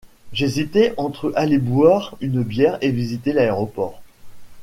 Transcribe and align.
J’hésitais 0.33 0.95
entre 0.97 1.31
aller 1.35 1.59
boire 1.59 2.17
une 2.21 2.41
bière 2.41 2.79
et 2.81 2.89
visiter 2.89 3.33
l’aéroport. 3.33 4.01